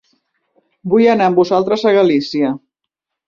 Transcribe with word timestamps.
Vull 0.93 1.05
anar 1.11 1.27
amb 1.31 1.41
vosaltres 1.41 1.85
a 1.89 1.93
Galícia. 1.99 2.53